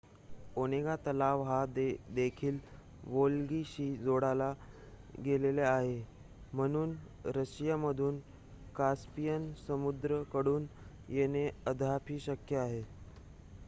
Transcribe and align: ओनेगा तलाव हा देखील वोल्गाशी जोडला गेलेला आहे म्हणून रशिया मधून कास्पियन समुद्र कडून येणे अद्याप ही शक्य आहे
ओनेगा 0.57 0.95
तलाव 0.99 1.41
हा 1.45 1.57
देखील 2.11 2.57
वोल्गाशी 3.05 3.85
जोडला 3.97 4.49
गेलेला 5.25 5.67
आहे 5.67 6.01
म्हणून 6.53 6.95
रशिया 7.35 7.77
मधून 7.77 8.19
कास्पियन 8.75 9.51
समुद्र 9.67 10.21
कडून 10.33 10.65
येणे 11.09 11.49
अद्याप 11.67 12.09
ही 12.09 12.19
शक्य 12.21 12.57
आहे 12.59 12.83